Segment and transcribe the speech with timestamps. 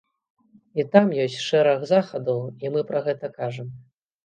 [0.79, 3.73] І там ёсць шэраг захадаў, і мы пра гэта кажам.